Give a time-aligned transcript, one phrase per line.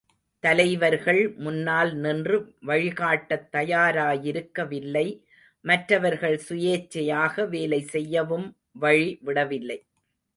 [0.39, 2.55] தலைவர்கள் முன்னால் நின்று
[2.67, 5.05] வழிகாட்டத் தயாராயிருக்கவில்லை
[5.61, 8.47] மற்றவர்கள் சுயேச்சையாக வேலைசெய்யவும்,
[8.71, 9.79] வழி விடவில்லை.